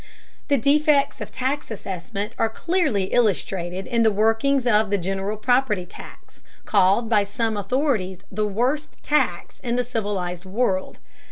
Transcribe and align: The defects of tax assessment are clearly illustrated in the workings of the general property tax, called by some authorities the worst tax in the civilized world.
The 0.47 0.57
defects 0.57 1.21
of 1.21 1.29
tax 1.29 1.69
assessment 1.69 2.33
are 2.39 2.49
clearly 2.49 3.13
illustrated 3.13 3.85
in 3.85 4.01
the 4.01 4.09
workings 4.09 4.65
of 4.65 4.89
the 4.89 4.97
general 4.97 5.37
property 5.37 5.85
tax, 5.85 6.41
called 6.65 7.07
by 7.07 7.23
some 7.23 7.55
authorities 7.55 8.21
the 8.31 8.47
worst 8.47 8.95
tax 9.03 9.59
in 9.59 9.75
the 9.75 9.83
civilized 9.83 10.43
world. 10.43 10.97